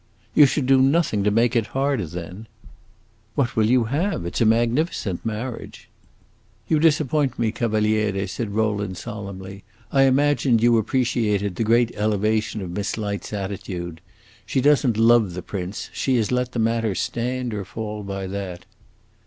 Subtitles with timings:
[0.33, 2.47] "You should do nothing to make it harder, then."
[3.35, 4.25] "What will you have?
[4.25, 5.89] It 's a magnificent marriage."
[6.67, 9.63] "You disappoint me, Cavaliere," said Rowland, solemnly.
[9.91, 14.01] "I imagined you appreciated the great elevation of Miss Light's attitude.
[14.43, 18.25] She does n't love the prince; she has let the matter stand or fall by
[18.25, 18.65] that."